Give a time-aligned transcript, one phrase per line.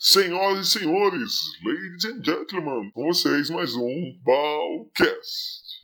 [0.00, 5.82] Senhoras e senhores, ladies and gentlemen, com vocês mais um Balcast.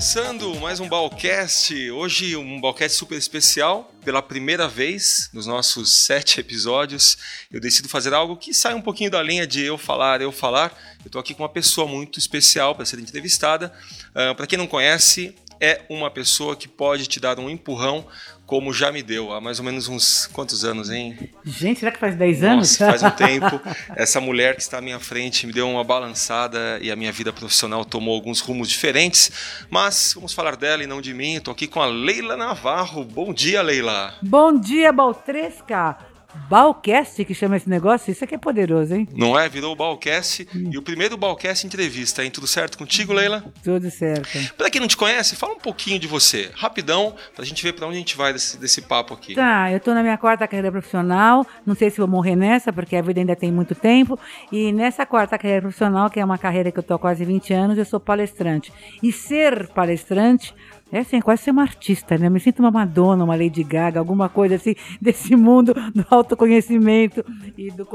[0.00, 1.90] Começando mais um Balcast.
[1.90, 3.92] Hoje um Balcast super especial.
[4.02, 7.18] Pela primeira vez nos nossos sete episódios,
[7.52, 10.72] eu decido fazer algo que sai um pouquinho da linha de eu falar, eu falar.
[11.00, 13.70] Eu estou aqui com uma pessoa muito especial para ser entrevistada.
[14.12, 18.06] Uh, para quem não conhece, é uma pessoa que pode te dar um empurrão
[18.50, 21.16] como já me deu há mais ou menos uns quantos anos, hein?
[21.44, 22.80] Gente, será que faz 10 anos?
[22.80, 23.60] Nossa, faz um tempo.
[23.94, 27.32] Essa mulher que está à minha frente me deu uma balançada e a minha vida
[27.32, 29.30] profissional tomou alguns rumos diferentes.
[29.70, 31.36] Mas vamos falar dela e não de mim.
[31.36, 33.04] Estou aqui com a Leila Navarro.
[33.04, 34.14] Bom dia, Leila.
[34.20, 36.09] Bom dia, Baltresca.
[36.48, 38.10] Balcast que chama esse negócio?
[38.10, 39.08] Isso aqui é poderoso, hein?
[39.14, 39.48] Não é?
[39.48, 40.46] Virou o Balcast.
[40.54, 40.70] Hum.
[40.72, 42.30] E o primeiro Balcast entrevista, hein?
[42.30, 43.44] Tudo certo contigo, Leila?
[43.62, 44.28] Tudo certo.
[44.56, 47.86] Pra quem não te conhece, fala um pouquinho de você, rapidão, pra gente ver pra
[47.86, 49.34] onde a gente vai desse, desse papo aqui.
[49.34, 52.96] Tá, eu tô na minha quarta carreira profissional, não sei se vou morrer nessa, porque
[52.96, 54.18] a vida ainda tem muito tempo.
[54.50, 57.52] E nessa quarta carreira profissional, que é uma carreira que eu tô há quase 20
[57.52, 58.72] anos, eu sou palestrante.
[59.02, 60.54] E ser palestrante
[60.92, 62.26] é assim, é quase ser uma artista, né?
[62.26, 67.24] Eu me sinto uma Madonna, uma Lady Gaga, alguma coisa assim desse mundo do autoconhecimento
[67.56, 67.86] e do,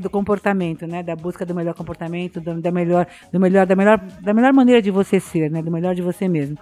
[0.00, 1.02] do comportamento, né?
[1.02, 4.82] Da busca do melhor comportamento, do, da melhor, do melhor, da melhor, da melhor maneira
[4.82, 5.62] de você ser, né?
[5.62, 6.58] Do melhor de você mesmo.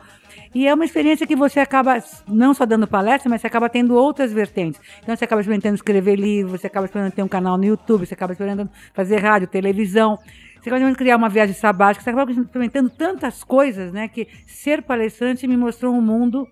[0.55, 3.95] E é uma experiência que você acaba não só dando palestra, mas você acaba tendo
[3.95, 4.81] outras vertentes.
[5.03, 8.15] Então você acaba experimentando escrever livros, você acaba experimentando ter um canal no YouTube, você
[8.15, 10.19] acaba experimentando fazer rádio, televisão.
[10.65, 14.09] Você acaba criar uma viagem sabática, você acaba experimentando tantas coisas, né?
[14.09, 16.49] Que ser palestrante me mostrou um mundo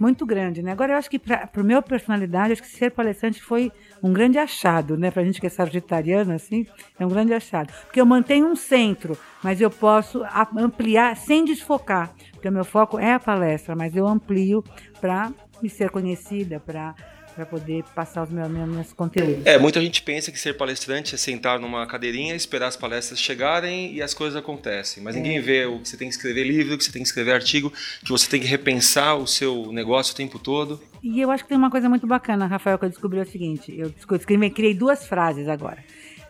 [0.00, 0.72] muito grande, né?
[0.72, 3.70] Agora eu acho que para a minha personalidade, acho que ser palestrante foi
[4.02, 5.10] um grande achado, né?
[5.10, 6.66] Para a gente que é sagitariana, assim,
[6.98, 7.70] é um grande achado.
[7.84, 10.24] Porque eu mantenho um centro, mas eu posso
[10.56, 12.10] ampliar sem desfocar.
[12.32, 14.64] Porque o meu foco é a palestra, mas eu amplio
[14.98, 15.30] para
[15.62, 16.94] me ser conhecida, para
[17.32, 19.44] para poder passar os meus, meus conteúdos.
[19.44, 23.94] É, muita gente pensa que ser palestrante é sentar numa cadeirinha, esperar as palestras chegarem
[23.94, 25.02] e as coisas acontecem.
[25.02, 25.20] Mas é.
[25.20, 27.72] ninguém vê o que você tem que escrever livro, que você tem que escrever artigo,
[28.04, 30.80] que você tem que repensar o seu negócio o tempo todo.
[31.02, 33.26] E eu acho que tem uma coisa muito bacana, Rafael, que eu descobri é o
[33.26, 35.78] seguinte: eu escrevi, criei duas frases agora.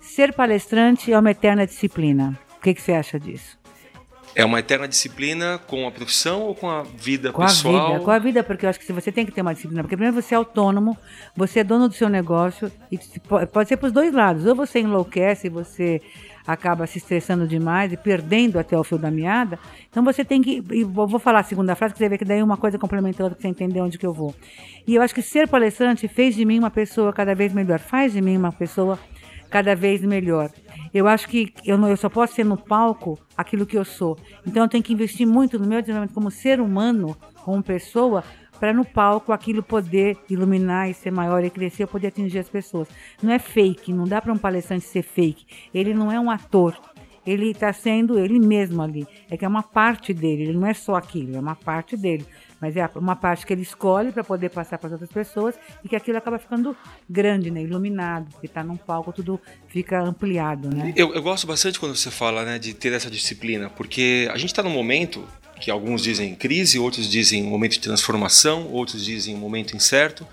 [0.00, 2.38] Ser palestrante é uma eterna disciplina.
[2.56, 3.61] O que, que você acha disso?
[4.34, 7.76] É uma eterna disciplina com a profissão ou com a vida com pessoal?
[7.76, 9.82] A vida, com a vida, porque eu acho que você tem que ter uma disciplina.
[9.82, 10.96] Porque primeiro você é autônomo,
[11.36, 12.98] você é dono do seu negócio, e
[13.46, 14.46] pode ser para os dois lados.
[14.46, 16.00] Ou você enlouquece, você
[16.46, 19.58] acaba se estressando demais e perdendo até o fio da meada.
[19.90, 20.62] Então você tem que.
[20.70, 23.24] E vou falar a segunda frase, que você vê que daí uma coisa complementa a
[23.24, 24.34] outra, para você entender onde que eu vou.
[24.86, 28.12] E eu acho que ser palestrante fez de mim uma pessoa cada vez melhor, faz
[28.12, 28.98] de mim uma pessoa
[29.50, 30.50] cada vez melhor.
[30.92, 34.18] Eu acho que eu, não, eu só posso ser no palco aquilo que eu sou.
[34.46, 38.22] Então eu tenho que investir muito no meu desenvolvimento como ser humano, como pessoa,
[38.60, 42.86] para no palco aquilo poder iluminar e ser maior e crescer, poder atingir as pessoas.
[43.20, 45.46] Não é fake, não dá para um palestrante ser fake.
[45.74, 46.78] Ele não é um ator.
[47.26, 49.06] Ele está sendo ele mesmo ali.
[49.30, 52.26] É que é uma parte dele, ele não é só aquilo, é uma parte dele
[52.62, 55.88] mas é uma parte que ele escolhe para poder passar para as outras pessoas e
[55.88, 56.76] que aquilo acaba ficando
[57.10, 60.94] grande, né, iluminado, porque está num palco tudo fica ampliado, né?
[60.94, 64.50] Eu, eu gosto bastante quando você fala, né, de ter essa disciplina, porque a gente
[64.50, 65.26] está num momento
[65.60, 70.24] que alguns dizem crise, outros dizem momento de transformação, outros dizem um momento incerto.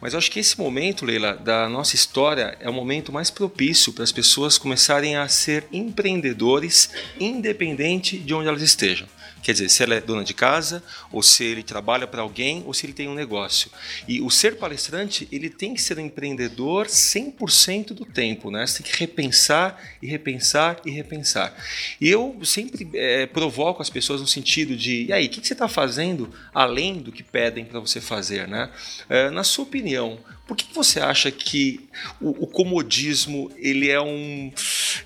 [0.00, 4.04] Mas acho que esse momento, Leila, da nossa história é o momento mais propício para
[4.04, 9.08] as pessoas começarem a ser empreendedores, independente de onde elas estejam.
[9.42, 10.82] Quer dizer, se ela é dona de casa,
[11.12, 13.70] ou se ele trabalha para alguém, ou se ele tem um negócio.
[14.06, 18.66] E o ser palestrante, ele tem que ser um empreendedor 100% do tempo, né?
[18.66, 21.54] Você tem que repensar e repensar e repensar.
[22.00, 25.52] E eu sempre é, provoco as pessoas no sentido de, e aí, o que, você
[25.52, 28.70] está fazendo além do que pedem para você fazer, né?
[29.08, 31.88] É, na sua opinião, por que você acha que
[32.20, 34.52] o, o comodismo ele é um,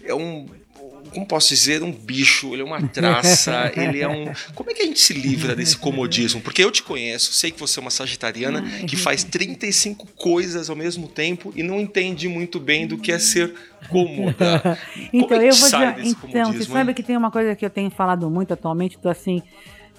[0.05, 0.47] é um
[1.13, 4.33] como posso dizer, um bicho, ele é uma traça, ele é um.
[4.55, 6.41] Como é que a gente se livra desse comodismo?
[6.41, 10.77] Porque eu te conheço, sei que você é uma sagitariana que faz 35 coisas ao
[10.77, 13.55] mesmo tempo e não entende muito bem do que é ser
[13.89, 14.79] cômoda.
[15.13, 17.91] então, é eu vou dizer, então, você sabe que tem uma coisa que eu tenho
[17.91, 19.43] falado muito atualmente, estou assim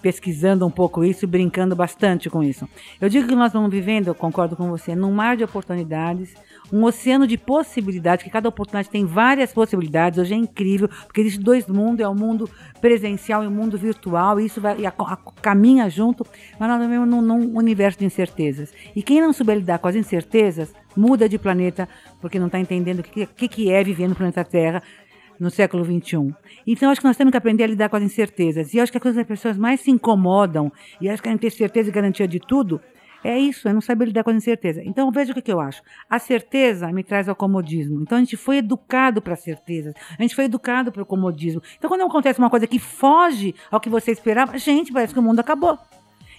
[0.04, 2.68] pesquisando um pouco isso e brincando bastante com isso.
[3.00, 6.36] Eu digo que nós estamos vivendo, eu concordo com você, num mar de oportunidades,
[6.72, 10.20] um oceano de possibilidades, que cada oportunidade tem várias possibilidades.
[10.20, 12.50] Hoje é incrível, porque existe dois mundos, é o mundo
[12.82, 16.28] presencial e o mundo virtual, e isso vai, e a, a, caminha junto,
[16.60, 18.74] mas nós vivemos num, num universo de incertezas.
[18.94, 21.88] E quem não souber lidar com as incertezas, muda de planeta,
[22.20, 24.84] porque não está entendendo o que, que, que é viver no planeta Terra,
[25.44, 26.34] no século XXI.
[26.66, 28.74] Então, acho que nós temos que aprender a lidar com as incertezas.
[28.74, 31.52] E acho que a coisa que as pessoas mais se incomodam e que querem ter
[31.52, 32.82] certeza e garantia de tudo
[33.24, 34.82] é isso, é não saber lidar com a incerteza.
[34.84, 35.82] Então, veja o que, que eu acho.
[36.10, 38.02] A certeza me traz ao comodismo.
[38.02, 39.94] Então, a gente foi educado para a certeza.
[40.18, 41.62] A gente foi educado para o comodismo.
[41.78, 45.24] Então, quando acontece uma coisa que foge ao que você esperava, gente, parece que o
[45.24, 45.78] mundo acabou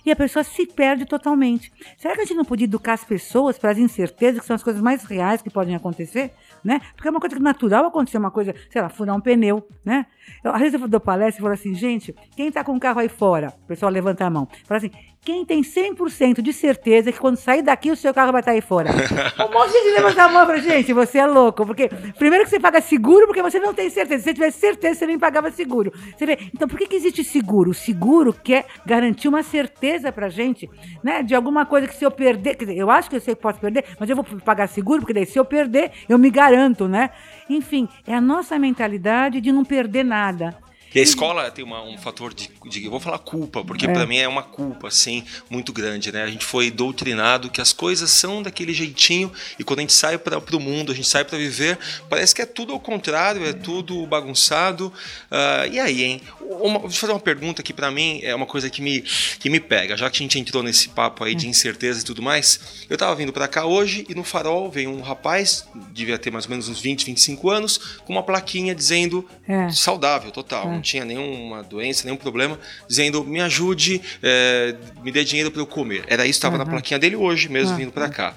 [0.04, 1.72] e a pessoa se perde totalmente.
[1.96, 4.62] Será que a gente não podia educar as pessoas para as incertezas, que são as
[4.62, 6.32] coisas mais reais que podem acontecer?
[6.64, 6.80] Né?
[6.96, 10.06] Porque é uma coisa natural acontecer uma coisa, sei lá, furar um pneu, né?
[10.42, 13.00] Eu, às vezes eu dou palestra e falo assim, gente, quem está com o carro
[13.00, 13.52] aí fora?
[13.64, 14.48] O pessoal levanta a mão.
[14.64, 14.90] Fala assim,
[15.24, 18.60] quem tem 100% de certeza que quando sair daqui o seu carro vai estar aí
[18.60, 18.90] fora?
[19.40, 21.64] um monte de gente levanta a mão pra gente, você é louco.
[21.64, 21.88] Porque,
[22.18, 24.18] primeiro que você paga seguro, porque você não tem certeza.
[24.18, 25.92] Se você tivesse certeza, você nem pagava seguro.
[26.16, 26.38] Você vê?
[26.54, 27.70] Então, por que, que existe seguro?
[27.70, 30.68] O seguro quer garantir uma certeza pra gente,
[31.02, 31.22] né?
[31.22, 33.40] De alguma coisa que se eu perder, quer dizer, eu acho que eu sei que
[33.40, 36.86] posso perder, mas eu vou pagar seguro, porque daí se eu perder, eu me garanto,
[36.86, 37.10] né?
[37.48, 40.56] Enfim, é a nossa mentalidade de não perder nada.
[40.94, 43.92] E a escola tem uma, um fator de, de, eu vou falar culpa, porque é.
[43.92, 46.22] para mim é uma culpa, assim, muito grande, né?
[46.22, 50.16] A gente foi doutrinado que as coisas são daquele jeitinho e quando a gente sai
[50.16, 53.52] para o mundo, a gente sai para viver, parece que é tudo ao contrário, é
[53.52, 54.92] tudo bagunçado.
[55.30, 56.20] Uh, e aí, hein?
[56.40, 59.00] Uma, deixa eu fazer uma pergunta que para mim é uma coisa que me,
[59.40, 61.50] que me pega, já que a gente entrou nesse papo aí de hum.
[61.50, 62.86] incerteza e tudo mais.
[62.88, 66.44] Eu tava vindo para cá hoje e no farol veio um rapaz, devia ter mais
[66.44, 69.68] ou menos uns 20, 25 anos, com uma plaquinha dizendo é.
[69.70, 70.72] saudável, total.
[70.72, 72.58] É tinha nenhuma doença, nenhum problema,
[72.88, 76.04] dizendo me ajude, é, me dê dinheiro para eu comer.
[76.06, 76.64] Era isso que estava uhum.
[76.64, 77.76] na plaquinha dele hoje mesmo uhum.
[77.78, 78.34] vindo para cá.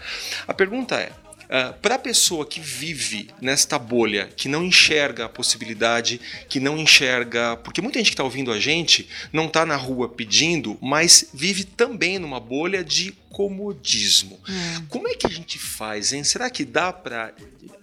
[0.47, 1.11] A pergunta é,
[1.49, 6.59] Uh, ah, para a pessoa que vive nesta bolha, que não enxerga a possibilidade, que
[6.59, 7.57] não enxerga.
[7.57, 11.63] Porque muita gente que está ouvindo a gente não está na rua pedindo, mas vive
[11.63, 14.39] também numa bolha de comodismo.
[14.49, 14.85] Hum.
[14.89, 16.23] Como é que a gente faz, hein?
[16.23, 17.33] Será que dá para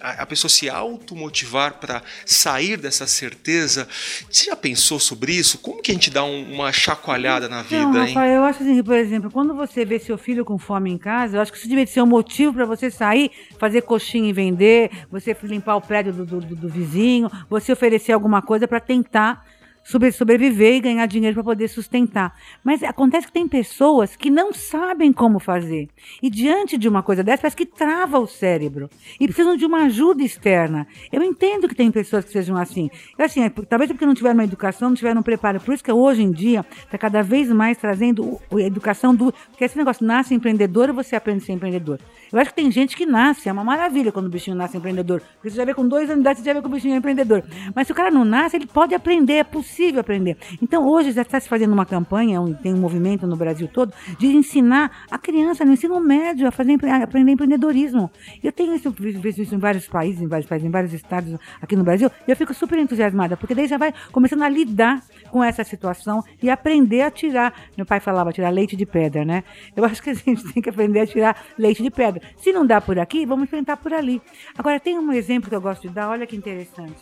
[0.01, 3.87] a pessoa se automotivar para sair dessa certeza?
[4.29, 5.59] Você já pensou sobre isso?
[5.59, 8.15] Como que a gente dá um, uma chacoalhada na vida, Não, hein?
[8.15, 11.37] Rafael, eu acho assim, por exemplo, quando você vê seu filho com fome em casa,
[11.37, 14.91] eu acho que isso devia ser um motivo para você sair, fazer coxinha e vender,
[15.11, 19.45] você limpar o prédio do, do, do vizinho, você oferecer alguma coisa para tentar
[19.85, 22.35] sobreviver e ganhar dinheiro para poder sustentar.
[22.63, 25.89] Mas acontece que tem pessoas que não sabem como fazer.
[26.23, 28.89] E diante de uma coisa dessa, parece que trava o cérebro.
[29.21, 30.87] E precisam de uma ajuda externa.
[31.13, 32.89] Eu entendo que tem pessoas que sejam assim.
[33.19, 35.61] Eu, assim, é, talvez porque não tiveram uma educação, não tiveram um preparo.
[35.61, 39.33] Por isso que hoje em dia está cada vez mais trazendo a educação do.
[39.51, 42.01] Porque esse negócio nasce empreendedor e você aprende a ser empreendedor.
[42.35, 45.23] Eu acho que tem gente que nasce, é uma maravilha quando o bichinho nasce empreendedor.
[45.35, 46.95] Porque você já vê com dois anos de idade, você já vê que o bichinho
[46.95, 47.45] é empreendedor.
[47.73, 50.37] Mas se o cara não nasce, ele pode aprender, é possível aprender.
[50.61, 54.27] Então, hoje já está se fazendo uma campanha, tem um movimento no Brasil todo, de
[54.27, 58.11] ensinar a criança no ensino médio a, fazer, a aprender empreendedorismo.
[58.43, 61.77] Eu tenho isso, visto isso em vários países, em vários países, em vários estados aqui
[61.77, 65.01] no Brasil, e eu fico super entusiasmada, porque daí já vai começando a lidar
[65.35, 67.53] com essa situação e aprender a tirar.
[67.77, 69.43] Meu pai falava tirar leite de pedra, né?
[69.75, 72.23] Eu acho que a gente tem que aprender a tirar leite de pedra.
[72.37, 74.23] Se não dá por aqui, vamos enfrentar por ali.
[74.57, 77.01] Agora, tem um exemplo que eu gosto de dar, olha que interessante.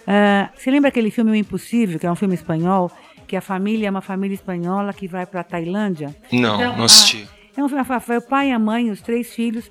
[0.00, 2.90] Uh, você lembra aquele filme O Impossível, que é um filme espanhol,
[3.28, 6.16] que a família é uma família espanhola que vai para a Tailândia?
[6.32, 7.28] Não, então, não assisti.
[7.56, 9.70] A, é um filme, foi o pai, a mãe, os três filhos,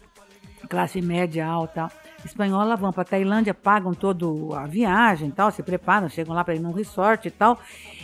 [0.69, 1.91] classe média, alta,
[2.25, 4.25] espanhola, vão para a Tailândia, pagam toda
[4.57, 7.59] a viagem tal, se preparam, chegam lá para ir num resort e tal.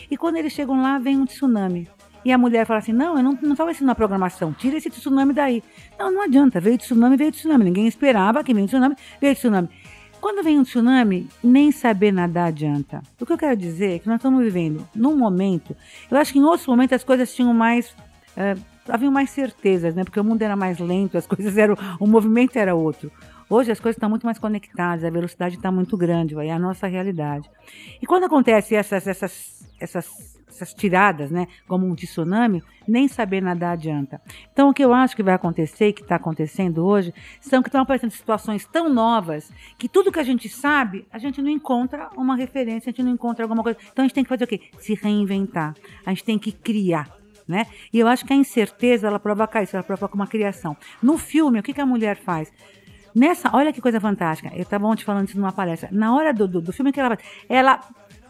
[0.10, 1.90] E quando eles chegam lá, vem um tsunami.
[2.26, 5.34] E a mulher fala assim: Não, eu não estava ensinando a programação, tira esse tsunami
[5.34, 5.64] daí.
[6.00, 7.66] Não, não adianta, veio tsunami, veio tsunami.
[7.66, 9.70] Ninguém esperava que veio tsunami, veio tsunami.
[10.22, 13.02] Quando vem um tsunami, nem saber nadar adianta.
[13.20, 15.76] O que eu quero dizer é que nós estamos vivendo num momento.
[16.10, 17.90] Eu acho que em outros momentos as coisas tinham mais.
[18.38, 20.06] Uh, haviam mais certezas, né?
[20.06, 21.76] Porque o mundo era mais lento, as coisas eram.
[22.00, 23.12] O movimento era outro.
[23.54, 26.88] Hoje as coisas estão muito mais conectadas, a velocidade está muito grande, é a nossa
[26.88, 27.48] realidade.
[28.02, 33.74] E quando acontece essas, essas, essas essas tiradas, né, como um tsunami, nem saber nadar
[33.74, 34.22] adianta.
[34.52, 37.70] Então, o que eu acho que vai acontecer e que está acontecendo hoje são que
[37.70, 42.10] estão aparecendo situações tão novas que tudo que a gente sabe, a gente não encontra
[42.16, 43.80] uma referência, a gente não encontra alguma coisa.
[43.92, 44.62] Então, a gente tem que fazer o quê?
[44.80, 45.76] Se reinventar.
[46.06, 47.10] A gente tem que criar.
[47.48, 47.66] Né?
[47.92, 50.78] E eu acho que a incerteza ela provoca isso, ela provoca uma criação.
[51.02, 52.52] No filme, o que, que a mulher faz?
[53.16, 54.52] Nessa, olha que coisa fantástica.
[54.56, 55.90] Eu estava ontem falando isso numa palestra.
[55.92, 57.18] Na hora do, do, do filme que ela
[57.48, 57.80] ela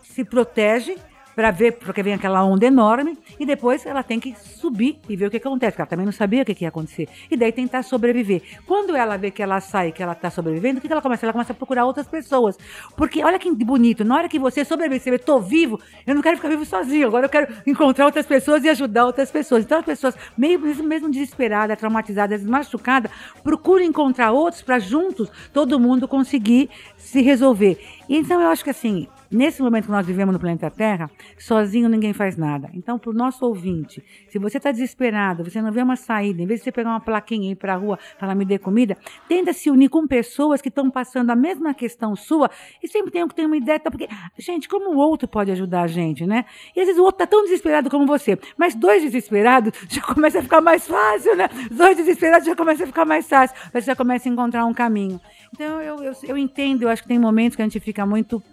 [0.01, 0.95] se protege
[1.35, 5.27] para ver, porque vem aquela onda enorme, e depois ela tem que subir e ver
[5.27, 7.07] o que acontece, porque ela também não sabia o que ia acontecer.
[7.29, 8.41] E daí tentar sobreviver.
[8.65, 11.25] Quando ela vê que ela sai, que ela está sobrevivendo, o que ela começa?
[11.25, 12.57] Ela começa a procurar outras pessoas.
[12.95, 16.21] Porque olha que bonito, na hora que você sobrevive, você vê, tô vivo, eu não
[16.21, 19.63] quero ficar vivo sozinho, agora eu quero encontrar outras pessoas e ajudar outras pessoas.
[19.63, 23.11] Então as pessoas, meio mesmo desesperadas, traumatizadas, machucadas,
[23.43, 27.79] procuram encontrar outros para juntos todo mundo conseguir se resolver.
[28.09, 31.09] Então eu acho que assim, Nesse momento que nós vivemos no planeta Terra,
[31.39, 32.69] sozinho ninguém faz nada.
[32.71, 36.45] Então, para o nosso ouvinte, se você está desesperado, você não vê uma saída, em
[36.45, 38.95] vez de você pegar uma plaquinha e ir para a rua falar me dê comida,
[39.27, 42.47] tenta se unir com pessoas que estão passando a mesma questão sua
[42.81, 45.87] e sempre tem que tem uma ideia, porque, gente, como o outro pode ajudar a
[45.87, 46.45] gente, né?
[46.75, 50.39] E às vezes o outro está tão desesperado como você, mas dois desesperados já começa
[50.39, 51.49] a ficar mais fácil, né?
[51.71, 55.19] Dois desesperados já começa a ficar mais fácil, você já começa a encontrar um caminho.
[55.51, 58.43] Então, eu, eu, eu entendo, eu acho que tem momentos que a gente fica muito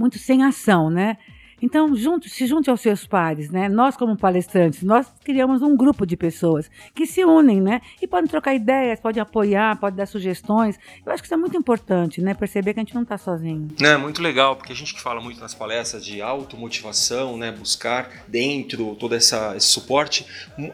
[0.00, 1.16] muito sem ação, né?
[1.62, 3.68] Então, junto, se junte aos seus pares, né?
[3.68, 7.80] Nós, como palestrantes, nós criamos um grupo de pessoas que se unem, né?
[8.00, 10.78] E podem trocar ideias, podem apoiar, podem dar sugestões.
[11.04, 12.34] Eu acho que isso é muito importante, né?
[12.34, 13.68] Perceber que a gente não está sozinho.
[13.80, 17.52] É muito legal, porque a gente que fala muito nas palestras de automotivação, né?
[17.52, 20.26] Buscar dentro todo essa, esse suporte,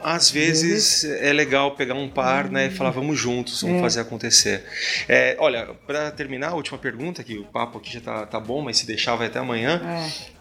[0.02, 1.16] às vezes uhum.
[1.20, 2.52] é legal pegar um par, uhum.
[2.52, 2.66] né?
[2.66, 3.80] E falar, vamos juntos, vamos é.
[3.80, 4.64] fazer acontecer.
[5.08, 8.62] É, olha, para terminar, a última pergunta, que o papo aqui já tá, tá bom,
[8.62, 9.80] mas se deixar vai até amanhã.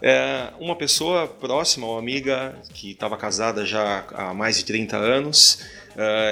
[0.00, 0.35] É.
[0.58, 5.62] uma pessoa próxima, uma amiga que estava casada já há mais de 30 anos,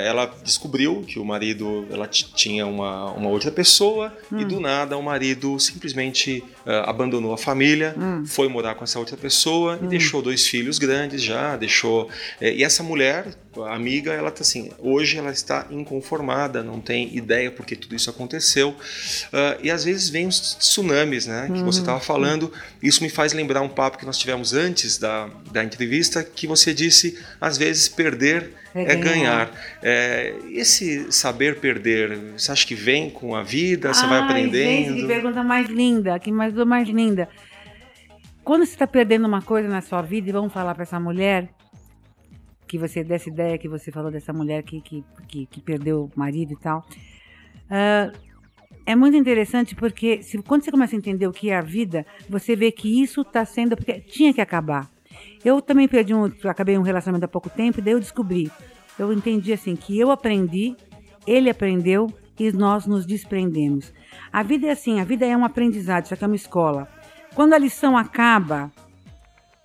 [0.04, 4.40] ela descobriu que o marido ela tinha uma, uma outra pessoa hum.
[4.40, 8.24] e do nada o marido simplesmente uh, abandonou a família, hum.
[8.26, 9.86] foi morar com essa outra pessoa hum.
[9.86, 12.08] e deixou dois filhos grandes já, deixou.
[12.40, 13.26] Eh, e essa mulher,
[13.58, 18.10] a amiga, ela tá assim, hoje ela está inconformada, não tem ideia porque tudo isso
[18.10, 18.70] aconteceu.
[18.70, 22.04] Uh, e às vezes vem os tsunamis, né, que você estava uhum.
[22.04, 22.52] falando.
[22.82, 26.74] Isso me faz lembrar um papo que nós tivemos antes da, da entrevista, que você
[26.74, 29.50] disse, às vezes perder é, é ganhar.
[29.82, 33.94] É, esse saber perder, você acha que vem com a vida?
[33.94, 34.88] Você Ai, vai aprendendo?
[34.88, 37.28] Gente, que pergunta mais linda, que mais mais linda.
[38.42, 41.48] Quando você está perdendo uma coisa na sua vida, e vamos falar para essa mulher
[42.66, 46.18] que você dessa ideia que você falou dessa mulher que, que, que, que perdeu o
[46.18, 46.84] marido e tal.
[47.70, 48.34] Uh,
[48.86, 52.04] é muito interessante porque se, quando você começa a entender o que é a vida,
[52.28, 54.90] você vê que isso está sendo porque tinha que acabar.
[55.44, 58.50] Eu também perdi um, acabei um relacionamento há pouco tempo e daí eu descobri,
[58.98, 60.76] eu entendi assim que eu aprendi,
[61.26, 63.92] ele aprendeu e nós nos desprendemos.
[64.32, 66.88] A vida é assim, a vida é um aprendizado, isso aqui é uma escola.
[67.34, 68.70] Quando a lição acaba,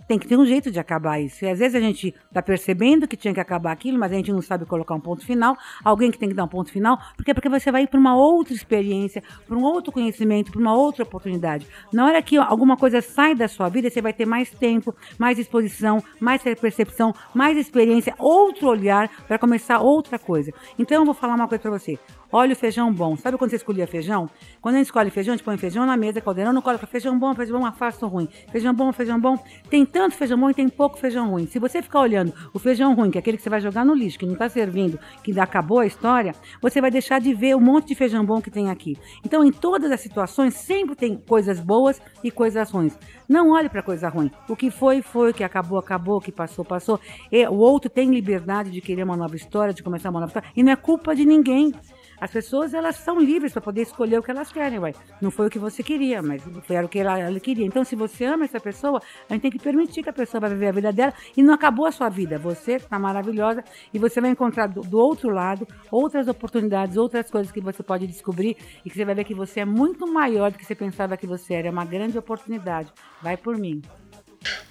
[0.10, 1.46] tem que ter um jeito de acabar isso.
[1.46, 4.32] E às vezes a gente está percebendo que tinha que acabar aquilo, mas a gente
[4.32, 5.56] não sabe colocar um ponto final.
[5.84, 8.18] Alguém que tem que dar um ponto final, porque porque você vai ir para uma
[8.18, 11.68] outra experiência, para um outro conhecimento, para uma outra oportunidade.
[11.94, 15.38] Na hora que alguma coisa sai da sua vida, você vai ter mais tempo, mais
[15.38, 20.51] exposição, mais percepção, mais experiência, outro olhar para começar outra coisa.
[20.80, 22.00] Então eu vou falar uma coisa para você.
[22.32, 23.18] Olha o feijão bom.
[23.18, 24.30] Sabe quando você escolhia feijão?
[24.62, 27.18] Quando a gente escolhe feijão, a gente põe feijão na mesa, caldeirão, não coloca feijão
[27.18, 28.30] bom, feijão bom, afasto ruim.
[28.52, 29.36] Feijão bom, feijão bom.
[29.68, 31.48] Tem tanto feijão bom e tem pouco feijão ruim.
[31.48, 33.96] Se você ficar olhando o feijão ruim, que é aquele que você vai jogar no
[33.96, 37.60] lixo, que não está servindo, que acabou a história, você vai deixar de ver o
[37.60, 38.96] monte de feijão bom que tem aqui.
[39.26, 42.96] Então, em todas as situações, sempre tem coisas boas e coisas ruins.
[43.28, 44.30] Não olhe para coisa ruim.
[44.48, 45.32] O que foi, foi.
[45.32, 46.18] O que acabou, acabou.
[46.18, 47.00] O que passou, passou.
[47.32, 50.50] E o outro tem liberdade de querer uma nova história, de começar uma nova história.
[50.56, 51.74] E não é culpa de ninguém.
[52.20, 54.94] As pessoas elas são livres para poder escolher o que elas querem, ué.
[55.22, 57.66] Não foi o que você queria, mas foi o que ela, ela, queria.
[57.66, 60.50] Então, se você ama essa pessoa, a gente tem que permitir que a pessoa vá
[60.50, 62.38] viver a vida dela e não acabou a sua vida.
[62.38, 67.52] Você está maravilhosa e você vai encontrar do, do, outro lado outras oportunidades, outras coisas
[67.52, 70.58] que você pode descobrir e que você vai ver que você é muito maior do
[70.58, 71.68] que você pensava que você era.
[71.68, 72.92] É uma grande oportunidade.
[73.22, 73.82] Vai por mim.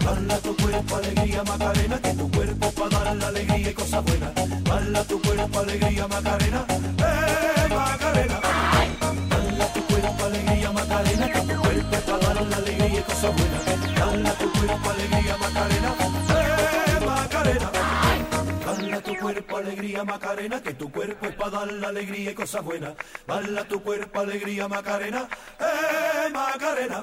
[0.04, 4.62] Bala tu cuerpo, alegría, Macarena, que tu cuerpo para dar la alegría y.
[4.62, 6.66] Bala tu cuerpo, alegría, Macarena,
[20.02, 22.94] Macarena, que tu cuerpo es para dar la alegría y cosas buenas.
[23.26, 25.28] Bala tu cuerpo, alegría, Macarena,
[25.60, 27.02] eh, Macarena.